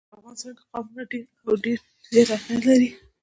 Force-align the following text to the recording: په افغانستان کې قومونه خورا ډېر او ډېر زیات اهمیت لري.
په 0.09 0.15
افغانستان 0.19 0.53
کې 0.57 0.63
قومونه 0.71 0.99
خورا 0.99 1.03
ډېر 1.11 1.25
او 1.47 1.53
ډېر 1.65 1.79
زیات 2.13 2.29
اهمیت 2.37 2.61
لري. 2.69 2.89